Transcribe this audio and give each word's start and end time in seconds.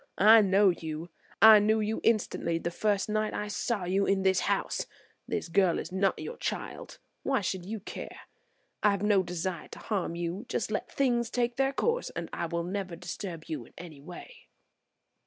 I 0.17 0.41
know 0.41 0.69
you; 0.69 1.09
I 1.43 1.59
knew 1.59 1.79
you 1.79 2.01
instantly 2.03 2.57
the 2.57 2.71
first 2.71 3.07
night 3.07 3.35
I 3.35 3.47
saw 3.47 3.83
you 3.83 4.07
in 4.07 4.23
this 4.23 4.39
house. 4.39 4.87
This 5.27 5.47
girl 5.47 5.77
is 5.77 5.91
not 5.91 6.17
your 6.17 6.37
child; 6.37 6.97
why 7.21 7.41
should 7.41 7.67
you 7.67 7.79
care. 7.81 8.21
I 8.81 8.89
have 8.89 9.03
no 9.03 9.21
desire 9.21 9.67
to 9.67 9.77
harm 9.77 10.15
you. 10.15 10.47
Just 10.49 10.71
let 10.71 10.91
things 10.91 11.29
take 11.29 11.55
their 11.55 11.71
course 11.71 12.09
and 12.15 12.31
I 12.33 12.47
will 12.47 12.63
never 12.63 12.95
disturb 12.95 13.43
you 13.45 13.63
in 13.65 13.73
any 13.77 14.01
way." 14.01 14.47